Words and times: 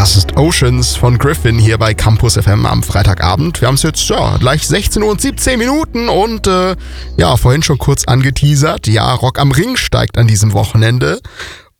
Das 0.00 0.16
ist 0.16 0.38
Oceans 0.38 0.96
von 0.96 1.18
Griffin 1.18 1.58
hier 1.58 1.76
bei 1.76 1.92
Campus 1.92 2.32
FM 2.32 2.64
am 2.64 2.82
Freitagabend. 2.82 3.60
Wir 3.60 3.68
haben 3.68 3.74
es 3.74 3.82
jetzt 3.82 4.08
ja, 4.08 4.38
gleich 4.38 4.66
16 4.66 5.02
Uhr 5.02 5.10
und 5.10 5.20
17 5.20 5.58
Minuten 5.58 6.08
und 6.08 6.46
äh, 6.46 6.74
ja, 7.18 7.36
vorhin 7.36 7.62
schon 7.62 7.76
kurz 7.76 8.06
angeteasert. 8.06 8.86
Ja, 8.86 9.12
Rock 9.12 9.38
am 9.38 9.52
Ring 9.52 9.76
steigt 9.76 10.16
an 10.16 10.26
diesem 10.26 10.54
Wochenende 10.54 11.20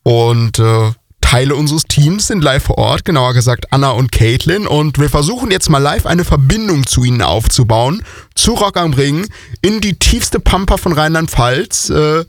und 0.03 0.59
äh, 0.59 0.93
Teile 1.23 1.55
unseres 1.55 1.85
Teams 1.85 2.27
sind 2.27 2.45
live 2.45 2.65
vor 2.65 2.77
Ort, 2.77 3.07
genauer 3.07 3.33
gesagt 3.33 3.73
Anna 3.73 3.93
und 3.93 4.13
Caitlin. 4.13 4.67
Und 4.67 4.99
wir 4.99 5.09
versuchen 5.09 5.51
jetzt 5.51 5.71
mal 5.71 5.79
live 5.79 6.05
eine 6.05 6.27
Verbindung 6.27 6.87
zu 6.87 7.03
ihnen 7.05 7.23
aufzubauen, 7.23 8.05
zu 8.35 8.53
Rock 8.53 8.77
am 8.77 8.93
Ring, 8.93 9.31
in 9.63 9.81
die 9.81 9.99
tiefste 9.99 10.41
Pampa 10.41 10.77
von 10.77 10.93
Rheinland-Pfalz. 10.93 11.89
Äh, 11.89 12.27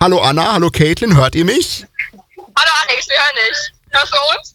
hallo 0.00 0.22
Anna, 0.22 0.54
hallo 0.54 0.70
Caitlin, 0.70 1.18
hört 1.18 1.34
ihr 1.34 1.44
mich? 1.44 1.84
Hallo 2.12 2.72
Alex, 2.88 3.08
wir 3.08 3.16
hören 3.16 3.50
dich. 3.50 3.72
Hörst 3.90 4.10
du 4.10 4.38
uns? 4.38 4.54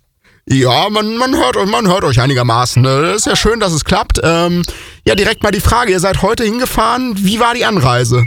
Ja, 0.52 0.90
man, 0.90 1.16
man, 1.16 1.36
hört, 1.36 1.64
man 1.68 1.88
hört 1.88 2.04
euch 2.04 2.20
einigermaßen. 2.20 2.82
Ne? 2.82 3.12
Ist 3.12 3.28
ja 3.28 3.36
schön, 3.36 3.60
dass 3.60 3.72
es 3.72 3.86
klappt. 3.86 4.20
Ähm, 4.24 4.64
ja, 5.06 5.14
direkt 5.14 5.44
mal 5.44 5.52
die 5.52 5.60
Frage, 5.60 5.92
ihr 5.92 6.00
seid 6.00 6.24
heute 6.24 6.44
hingefahren. 6.44 7.14
Wie 7.18 7.40
war 7.40 7.54
die 7.54 7.66
Anreise? 7.66 8.26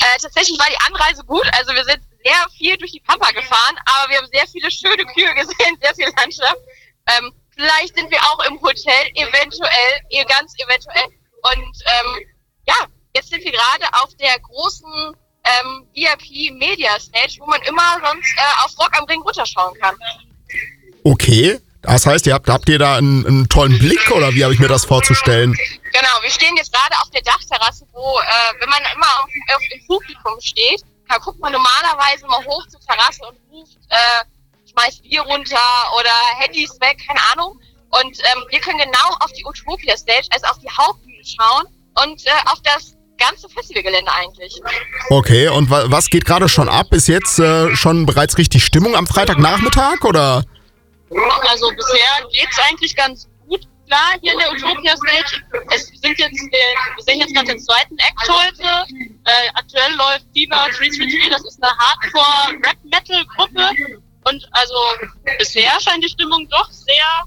Äh, 0.00 0.18
tatsächlich 0.20 0.58
war 0.58 0.66
die 0.68 0.92
Anreise 0.92 1.22
gut. 1.22 1.46
Also 1.56 1.72
wir 1.72 1.84
sind 1.84 2.00
sehr 2.24 2.48
viel 2.58 2.76
durch 2.78 2.90
die 2.90 3.00
Pampa 3.06 3.30
gefahren, 3.30 3.76
aber 3.84 4.10
wir 4.10 4.18
haben 4.18 4.26
sehr 4.32 4.46
viele 4.48 4.68
schöne 4.72 5.04
Kühe 5.06 5.32
gesehen, 5.36 5.78
sehr 5.80 5.94
viel 5.94 6.12
Landschaft. 6.18 6.58
Ähm, 7.06 7.32
vielleicht 7.54 7.94
sind 7.96 8.10
wir 8.10 8.18
auch 8.18 8.44
im 8.46 8.60
Hotel, 8.60 9.06
eventuell, 9.14 10.24
ganz 10.26 10.52
eventuell. 10.58 11.04
Und 11.42 11.76
ähm, 11.86 12.26
ja, 12.66 12.86
jetzt 13.14 13.30
sind 13.30 13.44
wir 13.44 13.52
gerade 13.52 13.86
auf 14.02 14.12
der 14.16 14.36
großen 14.40 15.14
ähm, 15.44 15.86
VIP 15.94 16.58
Media 16.58 16.98
Stage, 16.98 17.36
wo 17.38 17.46
man 17.46 17.62
immer 17.62 18.00
sonst 18.04 18.34
äh, 18.36 18.64
auf 18.64 18.76
Rock 18.80 18.98
am 18.98 19.04
Ring 19.04 19.22
runterschauen 19.22 19.78
kann. 19.78 19.94
Okay. 21.04 21.58
Das 21.82 22.04
heißt, 22.04 22.26
ihr 22.26 22.34
habt, 22.34 22.48
habt 22.48 22.68
ihr 22.68 22.78
da 22.78 22.96
einen, 22.96 23.26
einen 23.26 23.48
tollen 23.48 23.78
Blick 23.78 24.10
oder 24.10 24.34
wie 24.34 24.44
habe 24.44 24.52
ich 24.52 24.60
mir 24.60 24.68
das 24.68 24.84
vorzustellen? 24.84 25.52
Genau, 25.52 26.22
wir 26.22 26.30
stehen 26.30 26.54
jetzt 26.56 26.72
gerade 26.72 26.94
auf 27.00 27.08
der 27.10 27.22
Dachterrasse, 27.22 27.86
wo, 27.92 28.18
äh, 28.20 28.60
wenn 28.60 28.68
man 28.68 28.80
immer 28.94 29.06
auf, 29.06 29.28
auf 29.56 29.62
dem 29.72 29.86
Publikum 29.86 30.38
steht, 30.40 30.82
da 31.08 31.16
guckt 31.16 31.40
man 31.40 31.52
normalerweise 31.52 32.26
mal 32.26 32.44
hoch 32.44 32.66
zur 32.68 32.80
Terrasse 32.80 33.22
und 33.28 33.38
ruft, 33.50 33.78
äh, 33.88 34.24
schmeißt 34.70 35.02
Bier 35.02 35.22
runter 35.22 35.56
oder 35.98 36.10
Handys 36.38 36.78
weg, 36.80 36.98
keine 37.06 37.20
Ahnung. 37.32 37.58
Und 37.90 38.18
ähm, 38.18 38.44
wir 38.50 38.60
können 38.60 38.78
genau 38.78 39.16
auf 39.20 39.32
die 39.32 39.44
Utopia 39.44 39.96
Stage, 39.96 40.28
also 40.30 40.46
auf 40.46 40.58
die 40.58 40.68
Hauptbühne 40.68 41.22
schauen 41.24 41.64
und 42.04 42.24
äh, 42.26 42.30
auf 42.46 42.60
das 42.62 42.94
ganze 43.18 43.48
Festivalgelände 43.48 44.10
eigentlich. 44.12 44.60
Okay, 45.08 45.48
und 45.48 45.70
wa 45.70 45.84
was 45.86 46.06
geht 46.08 46.24
gerade 46.24 46.48
schon 46.48 46.68
ab? 46.68 46.92
Ist 46.92 47.08
jetzt 47.08 47.38
äh, 47.38 47.74
schon 47.74 48.06
bereits 48.06 48.38
richtig 48.38 48.64
Stimmung 48.64 48.94
am 48.94 49.06
Freitagnachmittag 49.06 50.04
oder? 50.04 50.44
Also 51.48 51.70
bisher 51.70 52.28
geht 52.32 52.48
es 52.50 52.58
eigentlich 52.58 52.94
ganz 52.94 53.28
gut. 53.46 53.66
Klar, 53.86 54.14
hier 54.20 54.32
in 54.32 54.38
der 54.38 54.52
Utopia 54.52 54.96
Stage. 54.96 55.42
Es 55.70 55.86
sind 55.88 56.18
jetzt, 56.18 56.38
den, 56.38 56.50
wir 56.50 57.04
sehen 57.04 57.20
jetzt 57.20 57.34
gerade 57.34 57.48
den 57.48 57.58
zweiten 57.58 57.98
Act 57.98 58.28
heute. 58.28 58.86
Äh, 59.24 59.48
aktuell 59.54 59.92
läuft 59.94 60.26
Fever 60.32 60.68
333, 60.70 61.28
das 61.30 61.44
ist 61.44 61.62
eine 61.62 61.72
Hardcore-Rap-Metal-Gruppe. 61.76 63.70
Und 64.24 64.48
also 64.52 64.74
bisher 65.38 65.72
scheint 65.80 66.04
die 66.04 66.08
Stimmung 66.08 66.48
doch 66.48 66.70
sehr 66.70 67.24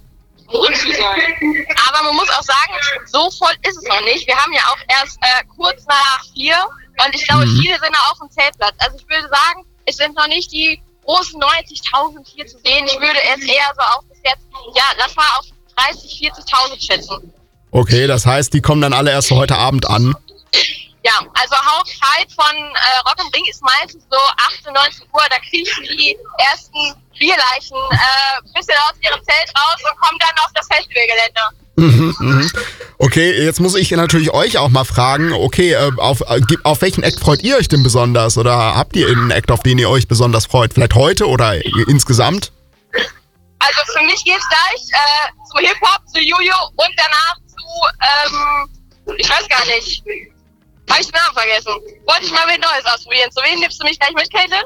gut 0.48 0.76
zu 0.78 0.92
sein. 0.94 1.66
Aber 1.88 2.04
man 2.06 2.16
muss 2.16 2.30
auch 2.30 2.44
sagen, 2.44 2.74
so 3.08 3.30
voll 3.32 3.54
ist 3.64 3.78
es 3.78 3.84
noch 3.84 4.02
nicht. 4.02 4.28
Wir 4.28 4.38
haben 4.38 4.54
ja 4.54 4.62
auch 4.62 4.78
erst 4.88 5.18
äh, 5.22 5.44
kurz 5.58 5.86
nach 5.86 6.24
vier 6.34 6.56
und 7.06 7.16
ich 7.16 7.28
glaube, 7.28 7.46
mhm. 7.46 7.60
viele 7.60 7.80
sind 7.80 7.96
auch 7.96 8.12
auf 8.12 8.20
dem 8.20 8.30
Zeltplatz. 8.30 8.76
Also 8.78 8.98
ich 8.98 9.10
würde 9.10 9.28
sagen, 9.28 9.66
es 9.86 9.98
sind 9.98 10.16
noch 10.16 10.28
nicht 10.28 10.52
die 10.52 10.82
großen 11.06 11.40
90.000 11.42 12.26
hier 12.26 12.48
zu 12.48 12.58
sehen. 12.60 12.86
Ich 12.86 13.00
würde 13.00 13.20
es 13.36 13.44
eher 13.44 13.72
so 13.76 13.82
auf 13.98 14.06
bis 14.06 14.20
jetzt, 14.24 14.46
ja, 14.76 14.84
lass 14.98 15.16
mal 15.16 15.28
auf 15.38 15.46
30, 15.76 16.32
40.000 16.32 16.86
schätzen. 16.86 17.34
Okay, 17.72 18.08
das 18.08 18.26
heißt, 18.26 18.54
die 18.54 18.62
kommen 18.62 18.82
dann 18.82 18.94
alle 18.94 19.12
erst 19.12 19.32
heute 19.32 19.58
Abend 19.58 19.88
an. 19.90 20.16
Ja, 21.04 21.20
also 21.34 21.56
Hauptzeit 21.56 22.32
von 22.32 22.56
äh, 22.56 23.00
Rock 23.10 23.20
am 23.20 23.28
Ring 23.34 23.44
ist 23.50 23.62
meistens 23.62 24.04
so 24.10 24.18
18, 24.58 24.72
19 24.72 25.08
Uhr. 25.12 25.22
Da 25.30 25.38
kriechen 25.40 25.84
die 25.84 26.18
ersten 26.38 26.96
Bierleichen 27.18 27.78
äh, 27.92 28.42
bisschen 28.54 28.78
aus 28.88 28.96
ihrem 29.02 29.22
Zelt 29.24 29.50
raus 29.58 29.82
und 29.84 30.00
kommen 30.00 30.20
dann 30.20 30.46
auf 30.46 30.52
das 30.54 30.68
Festivalgelände. 30.68 31.63
Mhm, 31.76 32.16
mhm. 32.20 32.52
Okay, 33.00 33.44
jetzt 33.44 33.60
muss 33.60 33.76
ich 33.76 33.90
natürlich 33.92 34.32
euch 34.32 34.58
auch 34.58 34.70
mal 34.70 34.84
fragen, 34.84 35.34
okay, 35.34 35.72
äh, 35.72 35.92
auf, 35.98 36.22
äh, 36.22 36.42
auf 36.64 36.82
welchen 36.82 37.04
Act 37.04 37.20
freut 37.20 37.42
ihr 37.42 37.58
euch 37.58 37.68
denn 37.68 37.82
besonders? 37.82 38.38
Oder 38.38 38.76
habt 38.76 38.96
ihr 38.96 39.08
einen 39.08 39.32
Act, 39.32 39.50
auf 39.50 39.64
den 39.64 39.80
ihr 39.80 39.90
euch 39.90 40.08
besonders 40.08 40.46
freut? 40.46 40.74
Vielleicht 40.74 40.94
heute 40.94 41.28
oder 41.28 41.64
insgesamt? 41.88 42.52
Also 43.60 43.80
für 43.98 44.06
mich 44.06 44.24
geht's 44.24 44.48
gleich 44.50 44.82
äh, 44.92 45.32
zu 45.50 45.68
Hip-Hop, 45.68 46.08
zu 46.08 46.20
Juju 46.20 46.54
und 46.76 46.92
danach 46.96 47.36
zu, 47.48 47.66
ähm, 48.28 49.16
ich 49.18 49.30
weiß 49.30 49.48
gar 49.48 49.66
nicht, 49.66 50.04
habe 50.90 51.02
ich 51.02 51.08
den 51.08 51.20
Namen 51.20 51.34
vergessen. 51.34 51.74
Wollte 52.06 52.26
ich 52.26 52.32
mal 52.32 52.46
was 52.46 52.58
Neues 52.58 52.86
ausprobieren. 52.94 53.32
Zu 53.32 53.42
wem 53.42 53.60
nimmst 53.60 53.82
du 53.82 53.86
mich 53.88 54.00
gleich 54.00 54.14
mit, 54.14 54.32
Caitlin? 54.32 54.64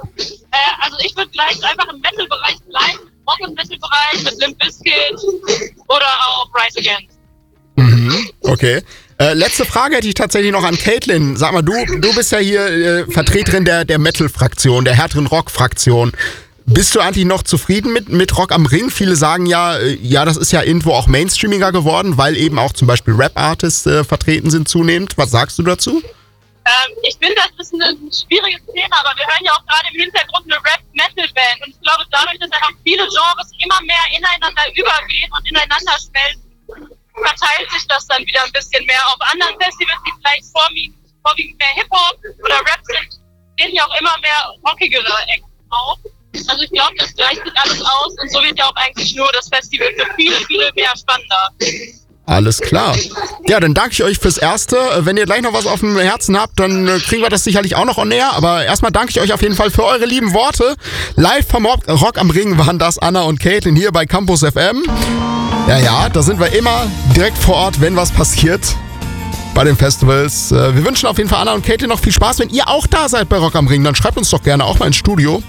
Äh, 0.51 0.84
also 0.84 0.97
ich 1.00 1.16
würde 1.16 1.29
gleich 1.31 1.63
einfach 1.63 1.88
im 1.94 2.01
Metal-Bereich 2.01 2.57
bleiben. 2.67 3.12
Rock- 3.27 3.47
und 3.47 3.55
Metal-Bereich 3.55 4.23
mit 4.23 4.39
Limp 4.39 4.57
Bizkit 4.59 4.93
oder 5.88 6.05
auch 6.27 6.49
Rise 6.53 6.79
Against. 6.79 7.17
Mhm, 7.75 8.29
okay. 8.41 8.81
Äh, 9.19 9.33
letzte 9.33 9.65
Frage 9.65 9.95
hätte 9.95 10.07
ich 10.07 10.13
tatsächlich 10.13 10.51
noch 10.51 10.63
an 10.63 10.77
Caitlin. 10.77 11.37
Sag 11.37 11.51
mal, 11.51 11.61
du, 11.61 11.73
du 11.99 12.13
bist 12.16 12.31
ja 12.31 12.37
hier 12.37 12.66
äh, 12.66 13.11
Vertreterin 13.11 13.66
der, 13.66 13.85
der 13.85 13.99
Metal-Fraktion, 13.99 14.85
der 14.85 14.95
härteren 14.95 15.27
Rock-Fraktion. 15.27 16.11
Bist 16.66 16.93
du 16.95 16.99
eigentlich 16.99 17.25
noch 17.25 17.43
zufrieden 17.43 17.93
mit, 17.93 18.09
mit 18.09 18.37
Rock 18.37 18.51
am 18.51 18.66
Ring? 18.66 18.89
Viele 18.89 19.16
sagen 19.16 19.45
ja, 19.45 19.77
äh, 19.77 19.97
ja, 20.01 20.25
das 20.25 20.37
ist 20.37 20.51
ja 20.51 20.63
irgendwo 20.63 20.91
auch 20.91 21.07
mainstreamiger 21.07 21.71
geworden, 21.71 22.17
weil 22.17 22.35
eben 22.35 22.59
auch 22.59 22.73
zum 22.73 22.87
Beispiel 22.87 23.13
Rap-Artists 23.16 23.85
äh, 23.85 24.03
vertreten 24.03 24.49
sind 24.49 24.67
zunehmend. 24.67 25.17
Was 25.17 25.31
sagst 25.31 25.57
du 25.57 25.63
dazu? 25.63 26.03
Ähm, 26.67 26.91
ich 27.03 27.16
finde, 27.16 27.39
das 27.39 27.55
ist 27.55 27.73
ein, 27.73 27.81
ein 27.81 28.11
schwieriges 28.11 28.59
Thema, 28.67 29.00
aber 29.00 29.16
wir 29.16 29.23
hören 29.23 29.45
ja 29.45 29.53
auch 29.55 29.66
gerade 29.66 29.88
im 29.94 30.01
Hintergrund 30.03 30.51
eine 30.51 30.59
Rap-Metal-Band. 30.59 31.59
Und 31.63 31.72
ich 31.72 31.81
glaube, 31.81 32.03
dadurch, 32.11 32.39
dass 32.39 32.51
einfach 32.51 32.75
viele 32.83 33.07
Genres 33.07 33.50
immer 33.63 33.79
mehr 33.88 34.03
ineinander 34.11 34.67
übergehen 34.75 35.31
und 35.31 35.44
ineinander 35.47 35.95
schmelzen, 35.95 36.44
verteilt 37.16 37.72
sich 37.72 37.88
das 37.88 38.05
dann 38.07 38.25
wieder 38.28 38.44
ein 38.44 38.51
bisschen 38.51 38.83
mehr. 38.85 39.00
Auf 39.07 39.22
anderen 39.31 39.55
Festivals, 39.61 40.01
die 40.03 40.13
vielleicht 40.19 40.45
vorwiegend, 40.51 40.97
vorwiegend 41.23 41.57
mehr 41.57 41.73
Hip-Hop 41.79 42.19
oder 42.44 42.59
Rap 42.59 42.84
sind, 42.84 43.16
gehen 43.55 43.73
ja 43.73 43.88
auch 43.88 43.95
immer 43.99 44.17
mehr 44.19 44.51
rockigere 44.67 45.17
Acts 45.31 45.47
auf. 45.69 45.99
Also 46.47 46.63
ich 46.63 46.72
glaube, 46.72 46.94
das 46.97 47.16
gleicht 47.16 47.44
sich 47.44 47.57
alles 47.57 47.81
aus 47.81 48.13
und 48.19 48.29
so 48.29 48.44
wird 48.44 48.59
ja 48.59 48.66
auch 48.66 48.75
eigentlich 48.75 49.16
nur 49.16 49.31
das 49.31 49.49
Festival 49.49 49.91
für 49.97 50.05
viele, 50.16 50.38
viele 50.45 50.72
mehr 50.75 50.94
spannender. 50.95 51.49
Alles 52.27 52.59
klar. 52.59 52.93
Ja, 53.47 53.61
dann 53.61 53.73
danke 53.73 53.93
ich 53.93 54.03
euch 54.03 54.19
fürs 54.19 54.38
Erste. 54.38 54.75
Wenn 54.99 55.15
ihr 55.15 55.23
gleich 55.23 55.41
noch 55.41 55.53
was 55.53 55.65
auf 55.65 55.79
dem 55.79 55.97
Herzen 55.97 56.38
habt, 56.38 56.59
dann 56.59 56.85
äh, 56.85 56.99
kriegen 56.99 57.21
wir 57.21 57.29
das 57.29 57.45
sicherlich 57.45 57.77
auch 57.77 57.85
noch 57.85 57.97
air. 58.05 58.33
Aber 58.33 58.65
erstmal 58.65 58.91
danke 58.91 59.11
ich 59.11 59.21
euch 59.21 59.31
auf 59.31 59.41
jeden 59.41 59.55
Fall 59.55 59.71
für 59.71 59.85
eure 59.85 60.05
lieben 60.05 60.33
Worte. 60.33 60.75
Live 61.16 61.47
vom 61.47 61.66
Rock 61.66 62.17
am 62.17 62.29
Ring 62.29 62.57
waren 62.57 62.79
das 62.79 62.99
Anna 62.99 63.21
und 63.21 63.39
Caitlin 63.39 63.77
hier 63.77 63.93
bei 63.93 64.05
Campus 64.05 64.41
FM. 64.41 64.83
Ja, 65.69 65.79
ja, 65.79 66.09
da 66.09 66.21
sind 66.21 66.37
wir 66.37 66.51
immer 66.51 66.91
direkt 67.16 67.37
vor 67.37 67.55
Ort, 67.55 67.79
wenn 67.79 67.95
was 67.95 68.11
passiert 68.11 68.75
bei 69.55 69.63
den 69.63 69.77
Festivals. 69.77 70.51
Äh, 70.51 70.75
wir 70.75 70.83
wünschen 70.83 71.07
auf 71.07 71.17
jeden 71.17 71.29
Fall 71.29 71.39
Anna 71.39 71.53
und 71.53 71.66
Caitlin 71.66 71.89
noch 71.89 72.01
viel 72.01 72.11
Spaß. 72.11 72.39
Wenn 72.39 72.49
ihr 72.49 72.67
auch 72.67 72.87
da 72.87 73.07
seid 73.07 73.29
bei 73.29 73.37
Rock 73.37 73.55
am 73.55 73.67
Ring, 73.67 73.85
dann 73.85 73.95
schreibt 73.95 74.17
uns 74.17 74.29
doch 74.31 74.43
gerne 74.43 74.66
auch 74.66 74.79
mal 74.79 74.87
ins 74.87 74.97
Studio. 74.97 75.41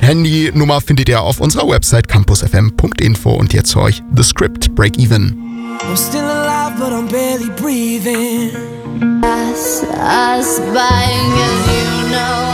Handynummer 0.00 0.82
findet 0.82 1.08
ihr 1.08 1.22
auf 1.22 1.40
unserer 1.40 1.66
Website 1.66 2.06
campusfm.info 2.06 3.30
und 3.30 3.54
jetzt 3.54 3.70
zu 3.70 3.80
euch 3.80 4.02
The 4.14 4.22
Script 4.22 4.74
Break 4.74 4.98
Even. 4.98 5.47
I'm 5.80 5.96
still 5.96 6.24
alive, 6.24 6.78
but 6.78 6.92
I'm 6.92 7.08
barely 7.08 7.50
breathing. 7.50 8.54
Us, 9.24 9.82
us 9.84 10.58
buying, 10.60 11.32
as 11.48 11.66
you 11.68 12.10
know. 12.10 12.48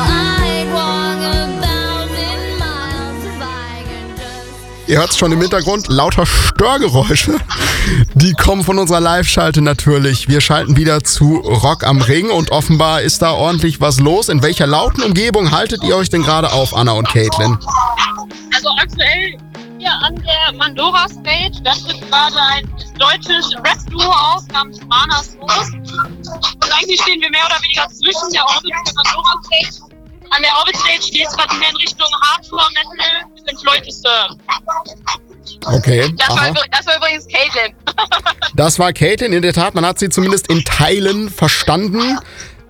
Ihr 4.86 4.98
hört 4.98 5.10
es 5.10 5.18
schon 5.18 5.32
im 5.32 5.40
Hintergrund, 5.40 5.88
lauter 5.88 6.26
Störgeräusche. 6.26 7.38
Die 8.14 8.34
kommen 8.34 8.62
von 8.62 8.78
unserer 8.78 9.00
Live-Schalte 9.00 9.62
natürlich. 9.62 10.28
Wir 10.28 10.42
schalten 10.42 10.76
wieder 10.76 11.02
zu 11.02 11.36
Rock 11.36 11.84
am 11.84 12.02
Ring 12.02 12.28
und 12.30 12.52
offenbar 12.52 13.00
ist 13.00 13.22
da 13.22 13.32
ordentlich 13.32 13.80
was 13.80 13.98
los. 13.98 14.28
In 14.28 14.42
welcher 14.42 14.66
lauten 14.66 15.02
Umgebung 15.02 15.52
haltet 15.52 15.82
ihr 15.84 15.96
euch 15.96 16.10
denn 16.10 16.22
gerade 16.22 16.52
auf, 16.52 16.76
Anna 16.76 16.92
und 16.92 17.08
Caitlin? 17.08 17.56
Also 18.54 18.68
aktuell 18.78 19.38
hier 19.78 19.92
an 20.02 20.16
der 20.16 20.52
Mandora 20.56 21.06
Stage, 21.08 21.62
da 21.64 21.72
tritt 21.72 22.00
gerade 22.10 22.36
ein 22.52 22.73
deutsches 22.98 23.54
Rap-Duo 23.56 24.10
auf 24.10 24.46
namens 24.48 24.80
Manas 24.86 25.36
Los. 25.40 25.70
Und 25.70 26.72
eigentlich 26.72 27.00
stehen 27.02 27.20
wir 27.20 27.30
mehr 27.30 27.46
oder 27.46 27.60
weniger 27.62 27.88
zwischen 27.88 28.30
der 28.32 28.44
Orbit 28.44 28.72
und 28.72 28.86
der 28.86 28.94
Mandora 28.94 29.40
Stage 29.44 29.94
an 30.30 30.42
der 30.42 30.52
Orbit 30.58 30.76
Stage 30.76 31.10
geht 31.12 31.26
es 31.28 31.36
gerade 31.36 31.54
mehr 31.56 31.68
in 31.70 31.76
Richtung 31.76 32.08
Hardcore 32.22 32.66
Metal 32.72 33.44
mit 33.46 33.60
Floyd 33.60 33.86
Disturb. 33.86 34.38
Okay. 35.66 36.12
Das 36.16 36.28
war, 36.28 36.52
das 36.70 36.86
war, 36.86 36.96
übrigens 36.96 37.26
Caitlin. 37.28 37.76
das 38.54 38.78
war 38.78 38.92
Caitlin, 38.92 39.32
in 39.32 39.42
der 39.42 39.52
Tat. 39.52 39.74
Man 39.74 39.86
hat 39.86 39.98
sie 39.98 40.08
zumindest 40.08 40.48
in 40.48 40.64
Teilen 40.64 41.30
verstanden. 41.30 42.18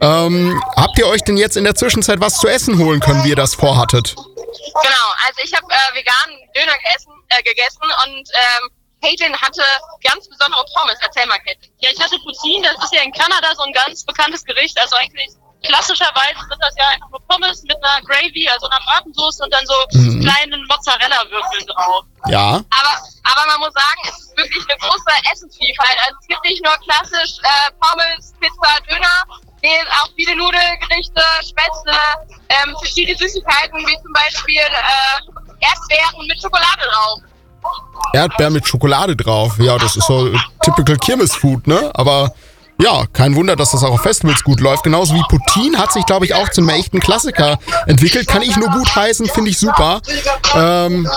Ähm, 0.00 0.62
habt 0.76 0.98
ihr 0.98 1.06
euch 1.06 1.22
denn 1.22 1.36
jetzt 1.36 1.56
in 1.56 1.64
der 1.64 1.74
Zwischenzeit 1.74 2.20
was 2.20 2.38
zu 2.38 2.48
essen 2.48 2.78
holen 2.78 3.00
können, 3.00 3.24
wie 3.24 3.30
ihr 3.30 3.36
das 3.36 3.54
vorhattet? 3.54 4.14
Genau, 4.14 5.08
also 5.26 5.40
ich 5.42 5.54
habe 5.54 5.66
äh, 5.70 5.96
veganen 5.96 6.36
Döner 6.54 6.76
gegessen, 6.76 7.12
äh, 7.28 7.42
gegessen 7.42 7.82
und 8.06 8.28
ähm, 8.34 8.70
Caitlin 9.04 9.36
hatte 9.36 9.62
ganz 10.02 10.28
besondere 10.28 10.64
Pommes. 10.74 10.96
Erzähl 11.00 11.26
mal, 11.26 11.38
Caitlin. 11.40 11.70
Ja, 11.80 11.90
ich 11.92 12.00
hatte 12.00 12.16
Poutine, 12.24 12.72
das 12.74 12.84
ist 12.84 12.94
ja 12.94 13.02
in 13.02 13.12
Kanada 13.12 13.54
so 13.54 13.62
ein 13.62 13.72
ganz 13.72 14.04
bekanntes 14.04 14.44
Gericht. 14.44 14.80
Also 14.80 14.96
eigentlich 14.96 15.28
klassischerweise 15.62 16.40
sind 16.40 16.60
das 16.60 16.74
ja 16.76 16.88
einfach 16.88 17.10
nur 17.10 17.20
Pommes 17.28 17.62
mit 17.64 17.76
einer 17.82 18.00
Gravy, 18.02 18.48
also 18.48 18.66
einer 18.66 18.80
Bratensauce 18.84 19.40
und 19.40 19.52
dann 19.52 19.64
so 19.66 19.74
mhm. 19.92 20.20
kleinen 20.20 20.64
Mozzarella-Würfeln 20.68 21.66
drauf. 21.66 22.04
Ja. 22.28 22.64
Aber, 22.64 22.94
aber 23.24 23.46
man 23.46 23.60
muss 23.60 23.72
sagen, 23.72 24.00
es 24.08 24.18
ist 24.20 24.36
wirklich 24.36 24.64
eine 24.68 24.78
große 24.80 25.32
Essensvielfalt. 25.32 25.98
Also 26.04 26.16
es 26.20 26.26
gibt 26.26 26.44
nicht 26.44 26.64
nur 26.64 26.74
klassisch 26.84 27.36
äh, 27.42 27.72
Pommes, 27.80 28.34
Pizza, 28.40 28.80
Döner, 28.88 29.24
gehen 29.60 29.86
auch 30.00 30.08
viele 30.16 30.36
Nudelgerichte, 30.36 31.22
Spätzle, 31.40 31.96
ähm, 32.48 32.76
verschiedene 32.78 33.16
Süßigkeiten, 33.16 33.78
wie 33.86 33.96
zum 34.02 34.12
Beispiel 34.12 34.60
äh, 34.60 35.44
Erdbeeren 35.64 36.26
mit 36.26 36.40
Schokolade 36.40 36.84
drauf. 38.14 38.22
Erdbeeren 38.22 38.52
mit 38.52 38.66
Schokolade 38.66 39.16
drauf. 39.16 39.54
Ja, 39.58 39.78
das 39.78 39.96
ist 39.96 40.06
so 40.06 40.32
typical 40.62 40.96
Kirmesfood, 40.96 41.66
ne? 41.66 41.90
Aber 41.94 42.34
ja, 42.80 43.04
kein 43.12 43.36
Wunder, 43.36 43.54
dass 43.54 43.70
das 43.70 43.84
auch 43.84 43.92
auf 43.92 44.02
Festivals 44.02 44.42
gut 44.42 44.60
läuft. 44.60 44.82
Genauso 44.82 45.14
wie 45.14 45.22
Putin 45.28 45.78
hat 45.78 45.92
sich, 45.92 46.04
glaube 46.06 46.24
ich, 46.24 46.34
auch 46.34 46.48
zu 46.48 46.60
einem 46.60 46.70
echten 46.70 47.00
Klassiker 47.00 47.58
entwickelt. 47.86 48.26
Kann 48.26 48.42
ich 48.42 48.56
nur 48.56 48.68
gut 48.68 48.94
heißen, 48.94 49.28
finde 49.28 49.50
ich 49.50 49.58
super. 49.58 50.00
Ähm, 50.56 51.08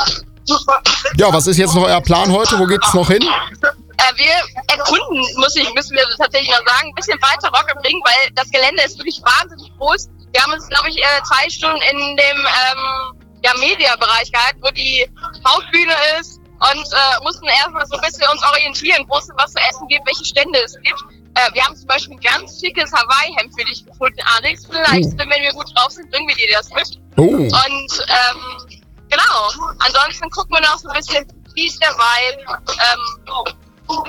ja, 1.16 1.34
was 1.34 1.48
ist 1.48 1.58
jetzt 1.58 1.74
noch 1.74 1.84
euer 1.84 2.02
Plan 2.02 2.32
heute? 2.32 2.60
Wo 2.60 2.66
geht's 2.66 2.94
noch 2.94 3.08
hin? 3.08 3.24
Äh, 3.24 4.16
wir 4.16 4.76
erkunden, 4.76 5.26
muss 5.38 5.56
ich, 5.56 5.74
müssen 5.74 5.96
wir 5.96 6.04
tatsächlich 6.18 6.50
noch 6.52 6.66
sagen, 6.66 6.90
ein 6.90 6.96
bisschen 6.96 7.20
weiter 7.22 7.50
Rock 7.50 7.66
am 7.76 7.82
Ring, 7.84 8.00
weil 8.04 8.32
das 8.36 8.50
Gelände 8.52 8.84
ist 8.84 8.98
wirklich 9.00 9.20
wahnsinnig 9.24 9.72
groß. 9.80 10.10
Wir 10.32 10.44
haben 10.44 10.54
uns, 10.54 10.68
glaube 10.68 10.90
ich, 10.90 10.98
äh, 10.98 11.24
zwei 11.24 11.50
Stunden 11.50 11.82
in 11.82 11.98
dem 11.98 12.38
ähm, 12.38 13.28
ja, 13.44 13.52
Mediabereich 13.60 14.32
gehalten, 14.32 14.60
wo 14.62 14.70
die 14.70 15.10
Hauptbühne 15.44 15.94
ist 16.20 16.40
und 16.60 16.88
äh, 16.92 17.24
mussten 17.24 17.46
erstmal 17.46 17.86
so 17.86 17.96
ein 17.96 18.02
bisschen 18.02 18.28
uns 18.32 18.44
orientieren, 18.44 19.06
wo 19.08 19.18
es 19.18 19.30
was 19.36 19.54
zu 19.54 19.60
essen 19.70 19.88
gibt, 19.88 20.06
welche 20.08 20.26
Stände 20.26 20.60
es 20.64 20.74
gibt. 20.82 21.00
Äh, 21.36 21.54
wir 21.54 21.64
haben 21.64 21.76
zum 21.76 21.88
Beispiel 21.88 22.16
ein 22.16 22.20
ganz 22.20 22.60
schickes 22.60 22.92
Hawaii-Hemd 22.92 23.54
für 23.58 23.66
dich 23.66 23.86
gefunden, 23.86 24.20
Alex. 24.38 24.66
Vielleicht, 24.66 25.14
oh. 25.14 25.18
wenn 25.18 25.30
wir 25.30 25.54
gut 25.54 25.70
drauf 25.76 25.92
sind, 25.92 26.10
bringen 26.10 26.28
wir 26.28 26.36
dir 26.36 26.50
das 26.52 26.70
mit. 26.74 27.00
Oh. 27.18 27.24
Und 27.24 27.52
ähm, 27.54 28.82
genau, 29.10 29.74
ansonsten 29.80 30.30
gucken 30.32 30.56
wir 30.56 30.62
noch 30.62 30.80
so 30.80 30.90
ein 30.90 30.96
bisschen, 30.96 31.28
wie 31.54 31.68
ist 31.68 31.82
der 31.82 31.94
Vibe. 31.94 32.44
Ähm, 32.68 33.56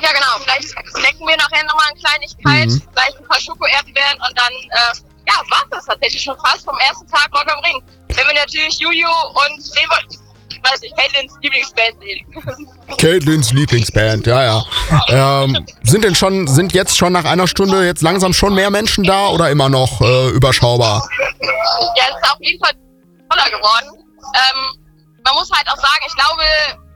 ja, 0.01 0.13
genau, 0.13 0.39
vielleicht 0.43 0.69
snacken 0.69 1.27
wir 1.27 1.37
nachher 1.37 1.65
nochmal 1.65 1.87
eine 1.91 2.01
Kleinigkeit, 2.01 2.69
mhm. 2.69 2.83
vielleicht 2.93 3.19
ein 3.19 3.25
paar 3.27 3.41
Schoko-Erdbeeren 3.41 4.21
und 4.27 4.39
dann, 4.39 4.53
äh, 4.53 4.95
ja, 5.29 5.35
war 5.51 5.65
das 5.71 5.85
tatsächlich 5.85 6.23
schon 6.23 6.37
fast 6.41 6.65
vom 6.65 6.77
ersten 6.79 7.07
Tag 7.09 7.29
Rock 7.33 7.53
am 7.53 7.61
Ring. 7.61 7.83
Wenn 8.09 8.27
wir 8.27 8.35
natürlich 8.35 8.79
Juju 8.79 9.07
und 9.07 9.59
Lever 9.77 10.03
weiß 10.63 10.83
ich, 10.83 10.95
Caitlins 10.97 11.35
Lieblingsband 11.43 12.01
sehen. 12.01 12.27
Caitlins 12.99 13.53
Lieblingsband, 13.53 14.27
ja, 14.27 14.43
ja. 14.45 15.43
Ähm, 15.43 15.67
sind 15.83 16.05
denn 16.05 16.15
schon, 16.15 16.47
sind 16.47 16.73
jetzt 16.73 16.97
schon 16.97 17.13
nach 17.13 17.25
einer 17.25 17.47
Stunde 17.47 17.85
jetzt 17.85 18.03
langsam 18.03 18.33
schon 18.33 18.55
mehr 18.55 18.71
Menschen 18.71 19.05
da 19.05 19.29
oder 19.29 19.51
immer 19.51 19.69
noch 19.69 20.01
äh, 20.01 20.29
überschaubar? 20.31 21.09
Ja, 21.41 22.05
es 22.11 22.17
ist 22.17 22.33
auf 22.33 22.39
jeden 22.41 22.63
Fall 22.65 22.73
voller 23.31 23.51
geworden. 23.51 24.05
Ähm, 24.35 24.85
man 25.25 25.35
muss 25.35 25.51
halt 25.51 25.69
auch 25.69 25.77
sagen, 25.77 26.03
ich 26.07 26.15
glaube, 26.15 26.43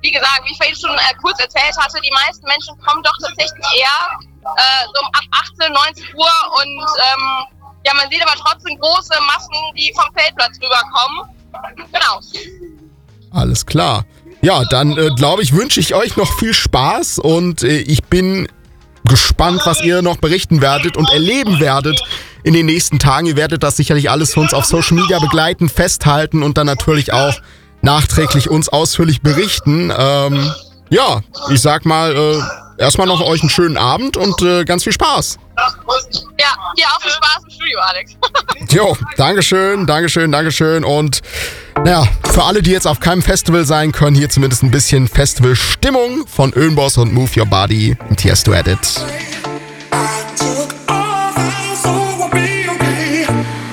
wie 0.02 0.10
gesagt, 0.10 0.42
wie 0.44 0.52
ich 0.52 0.56
vorhin 0.56 0.76
schon 0.76 0.96
äh, 0.96 1.14
kurz 1.20 1.38
erzählt 1.40 1.76
hatte, 1.78 2.00
die 2.00 2.12
meisten 2.12 2.46
Menschen 2.46 2.76
kommen 2.80 3.02
doch 3.02 3.16
tatsächlich 3.20 3.64
eher 3.78 4.18
äh, 4.56 4.84
so 4.86 5.00
ab 5.06 5.24
18, 5.58 5.72
19 5.72 6.04
Uhr 6.16 6.32
und 6.56 6.86
ähm, 6.98 7.46
ja, 7.84 7.94
man 7.94 8.08
sieht 8.10 8.22
aber 8.22 8.36
trotzdem 8.38 8.78
große 8.78 9.14
Massen, 9.26 9.54
die 9.76 9.92
vom 9.94 10.12
Feldplatz 10.14 10.56
rüberkommen. 10.62 11.28
Genau. 11.76 12.20
Alles 13.32 13.66
klar. 13.66 14.04
Ja, 14.42 14.64
dann 14.70 14.96
äh, 14.98 15.10
glaube 15.16 15.42
ich, 15.42 15.54
wünsche 15.54 15.80
ich 15.80 15.94
euch 15.94 16.16
noch 16.16 16.32
viel 16.38 16.52
Spaß 16.52 17.18
und 17.18 17.62
äh, 17.62 17.78
ich 17.78 18.04
bin 18.04 18.48
gespannt, 19.04 19.62
was 19.64 19.82
ihr 19.82 20.02
noch 20.02 20.16
berichten 20.16 20.60
werdet 20.60 20.96
und 20.96 21.10
erleben 21.10 21.60
werdet 21.60 22.02
in 22.42 22.54
den 22.54 22.66
nächsten 22.66 22.98
Tagen. 22.98 23.26
Ihr 23.26 23.36
werdet 23.36 23.62
das 23.62 23.76
sicherlich 23.76 24.10
alles 24.10 24.36
uns 24.36 24.52
auf 24.52 24.64
Social 24.64 24.96
Media 24.96 25.18
begleiten, 25.18 25.68
festhalten 25.68 26.42
und 26.42 26.58
dann 26.58 26.66
natürlich 26.66 27.12
auch 27.12 27.34
nachträglich 27.82 28.50
uns 28.50 28.68
ausführlich 28.68 29.22
berichten. 29.22 29.92
Ähm, 29.96 30.52
ja, 30.90 31.20
ich 31.50 31.60
sag 31.60 31.84
mal, 31.84 32.14
äh, 32.14 32.82
erstmal 32.82 33.06
noch 33.06 33.20
euch 33.20 33.40
einen 33.42 33.50
schönen 33.50 33.76
Abend 33.76 34.16
und 34.16 34.42
äh, 34.42 34.64
ganz 34.64 34.84
viel 34.84 34.92
Spaß. 34.92 35.38
Ja, 36.38 36.48
dir 36.76 36.86
auch 36.86 37.00
viel 37.00 37.10
Spaß 37.10 37.44
im 37.44 37.50
Studio, 37.50 37.78
Alex. 37.80 38.12
jo, 38.70 38.96
Dankeschön, 39.16 39.86
Dankeschön, 39.86 40.32
Dankeschön. 40.32 40.84
Und 40.84 41.22
naja, 41.84 42.06
für 42.32 42.44
alle, 42.44 42.62
die 42.62 42.70
jetzt 42.70 42.86
auf 42.86 43.00
keinem 43.00 43.22
Festival 43.22 43.64
sein 43.64 43.92
können, 43.92 44.16
hier 44.16 44.28
zumindest 44.28 44.62
ein 44.62 44.70
bisschen 44.70 45.08
Festival-Stimmung 45.08 46.26
von 46.26 46.52
Ölnboss 46.52 46.98
und 46.98 47.12
Move 47.12 47.30
Your 47.36 47.46
Body 47.46 47.96
und 48.08 48.16
Tiesto 48.16 48.52
Edit. 48.52 48.78